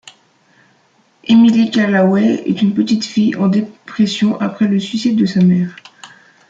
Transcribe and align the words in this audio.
Emily 1.29 1.69
Callaway 1.69 2.41
est 2.47 2.63
une 2.63 2.73
petite 2.73 3.05
fille 3.05 3.35
en 3.35 3.45
dépression 3.49 4.35
après 4.41 4.67
le 4.67 4.79
suicide 4.79 5.15
de 5.15 5.27
sa 5.27 5.41
mère. 5.43 5.75